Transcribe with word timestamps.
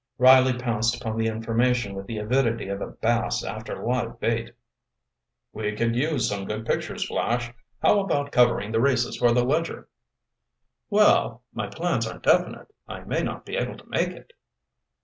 Riley 0.17 0.57
pounced 0.57 0.95
upon 0.99 1.15
the 1.19 1.27
information 1.27 1.93
with 1.93 2.07
the 2.07 2.17
avidity 2.17 2.69
of 2.69 2.81
a 2.81 2.87
bass 2.87 3.43
after 3.43 3.85
live 3.85 4.19
bait. 4.19 4.51
"We 5.53 5.75
could 5.75 5.95
use 5.95 6.27
some 6.27 6.45
good 6.45 6.65
pictures, 6.65 7.05
Flash. 7.05 7.53
How 7.83 7.99
about 7.99 8.31
covering 8.31 8.71
the 8.71 8.81
races 8.81 9.17
for 9.17 9.31
the 9.31 9.43
Ledger?" 9.45 9.89
"Well—my 10.89 11.67
plans 11.67 12.07
aren't 12.07 12.23
definite. 12.23 12.73
I 12.87 13.01
may 13.01 13.21
not 13.21 13.45
be 13.45 13.55
able 13.57 13.77
to 13.77 13.85
make 13.89 14.09
it." 14.09 14.33